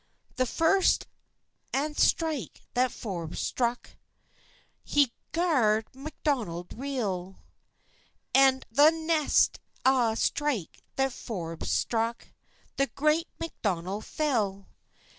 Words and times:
The 0.35 0.47
first 0.47 1.05
ae 1.75 1.93
straik 1.93 2.61
that 2.73 2.89
Forbës 2.89 3.37
strack, 3.53 3.99
He 4.83 5.11
garrt 5.31 5.91
Macdonell 5.93 6.65
reel; 6.75 7.43
An 8.33 8.63
the 8.71 8.89
neist 8.89 9.59
ae 9.85 10.15
straik 10.15 10.79
that 10.95 11.11
Forbës 11.11 11.67
strack, 11.67 12.33
The 12.77 12.87
great 12.87 13.27
Macdonell 13.39 14.01
fell. 14.03 14.69